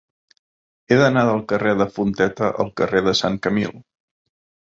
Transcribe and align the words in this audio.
He 0.89 0.95
d'anar 1.01 1.25
del 1.27 1.43
carrer 1.51 1.73
de 1.81 1.85
Fonteta 1.97 2.49
al 2.65 2.73
carrer 2.81 3.05
de 3.09 3.13
Sant 3.21 3.39
Camil. 3.47 3.77